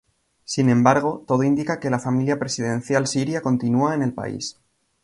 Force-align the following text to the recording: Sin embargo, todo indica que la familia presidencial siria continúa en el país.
Sin 0.45 0.69
embargo, 0.71 1.23
todo 1.27 1.43
indica 1.43 1.79
que 1.79 1.91
la 1.91 1.99
familia 1.99 2.39
presidencial 2.39 3.05
siria 3.05 3.41
continúa 3.43 3.93
en 3.93 4.01
el 4.01 4.13
país. 4.13 4.57